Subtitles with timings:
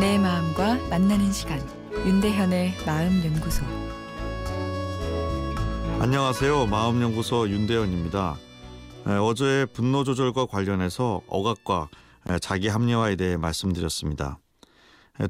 [0.00, 1.60] 만나는 시간
[1.92, 3.62] 윤대현의 마음 연구소
[6.00, 6.66] 안녕하세요.
[6.68, 8.36] 마음 연구소 윤대현입니다.
[9.20, 11.90] 어제 분노 조절과 관련해서 억압과
[12.40, 14.38] 자기 합리화에 대해 말씀드렸습니다.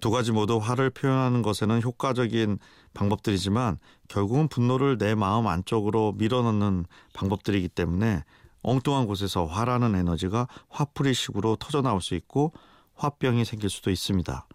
[0.00, 2.58] 두 가지 모두 화를 표현하는 것에는 효과적인
[2.94, 8.22] 방법들이지만 결국은 분노를 내 마음 안쪽으로 밀어넣는 방법들이기 때문에
[8.62, 12.52] 엉뚱한 곳에서 화라는 에너지가 화풀이식으로 터져나올 수 있고
[12.94, 14.46] 화병이 생길 수도 있습니다.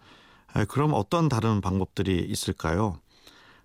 [0.63, 2.99] 그럼 어떤 다른 방법들이 있을까요?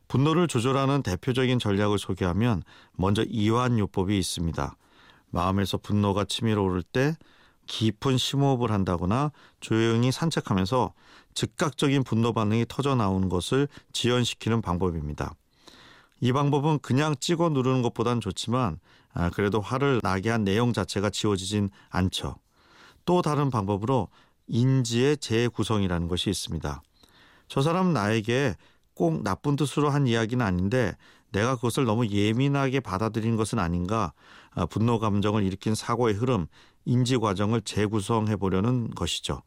[0.08, 2.64] 분노를 조절하는 대표적인 전략을 소개하면
[2.96, 4.76] 먼저 이완요법이 있습니다.
[5.30, 7.16] 마음에서 분노가 치밀어 오를 때
[7.68, 9.30] 깊은 심호흡을 한다거나
[9.60, 10.92] 조용히 산책하면서
[11.34, 15.34] 즉각적인 분노 반응이 터져 나오는 것을 지연시키는 방법입니다.
[16.18, 18.80] 이 방법은 그냥 찍어 누르는 것보단 좋지만
[19.12, 22.34] 아, 그래도 화를 나게 한 내용 자체가 지워지진 않죠.
[23.04, 24.08] 또 다른 방법으로
[24.50, 26.82] 인지의 재구성이라는 것이 있습니다.
[27.48, 28.56] 저 사람은 나에게
[28.94, 30.94] 꼭 나쁜 뜻으로 한 이야기는 아닌데
[31.32, 34.12] 내가 그것을 너무 예민하게 받아들인 것은 아닌가
[34.52, 36.46] 아, 분노 감정을 일으킨 사고의 흐름
[36.84, 39.42] 인지 과정을 재구성해 보려는 것이죠.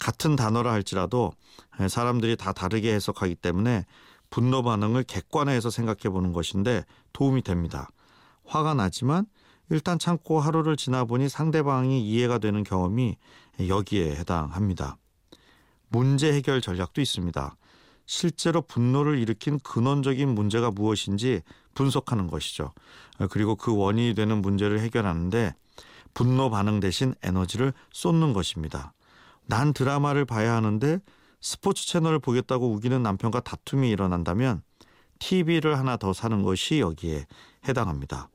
[0.00, 1.32] 같은 단어라 할지라도
[1.88, 3.84] 사람들이 다 다르게 해석하기 때문에
[4.30, 7.90] 분노 반응을 객관화해서 생각해 보는 것인데 도움이 됩니다.
[8.44, 9.26] 화가 나지만
[9.70, 13.16] 일단 참고 하루를 지나 보니 상대방이 이해가 되는 경험이
[13.66, 14.98] 여기에 해당합니다.
[15.88, 17.56] 문제 해결 전략도 있습니다.
[18.06, 21.42] 실제로 분노를 일으킨 근원적인 문제가 무엇인지
[21.74, 22.72] 분석하는 것이죠.
[23.30, 25.54] 그리고 그 원인이 되는 문제를 해결하는데
[26.12, 28.92] 분노 반응 대신 에너지를 쏟는 것입니다.
[29.46, 30.98] 난 드라마를 봐야 하는데
[31.40, 34.62] 스포츠 채널을 보겠다고 우기는 남편과 다툼이 일어난다면
[35.20, 37.26] TV를 하나 더 사는 것이 여기에
[37.68, 38.28] 해당합니다.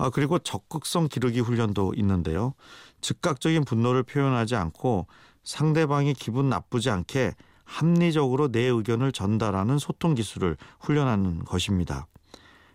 [0.00, 2.54] 아, 그리고 적극성 기르기 훈련도 있는데요.
[3.02, 5.06] 즉각적인 분노를 표현하지 않고
[5.44, 7.34] 상대방이 기분 나쁘지 않게
[7.64, 12.06] 합리적으로 내 의견을 전달하는 소통 기술을 훈련하는 것입니다.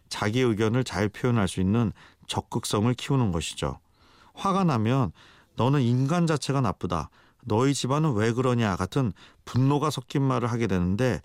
[0.08, 1.92] 자기 의견을 잘 표현할 수 있는
[2.28, 3.80] 적극성을 키우는 것이죠.
[4.36, 5.12] 화가 나면
[5.56, 7.10] 너는 인간 자체가 나쁘다.
[7.44, 9.12] 너희 집안은 왜 그러냐 같은
[9.46, 11.22] 분노가 섞인 말을 하게 되는데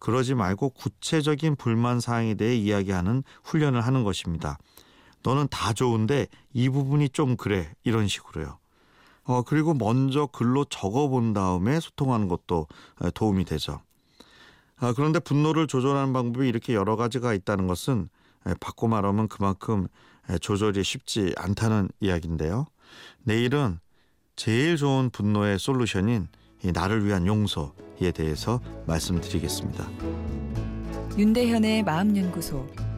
[0.00, 4.58] 그러지 말고 구체적인 불만 사항에 대해 이야기하는 훈련을 하는 것입니다.
[5.24, 8.58] 너는 다 좋은데 이 부분이 좀 그래 이런 식으로요.
[9.24, 12.68] 어 그리고 먼저 글로 적어 본 다음에 소통하는 것도
[13.14, 13.80] 도움이 되죠.
[14.76, 18.08] 아, 그런데 분노를 조절하는 방법이 이렇게 여러 가지가 있다는 것은
[18.60, 19.88] 바꿔 말하면 그만큼
[20.40, 22.66] 조절이 쉽지 않다는 이야기인데요.
[23.22, 23.78] 내일은
[24.36, 26.28] 제일 좋은 분노의 솔루션인
[26.74, 29.88] 나를 위한 용서에 대해서 말씀드리겠습니다.
[31.16, 32.66] 윤대현의 마음연구소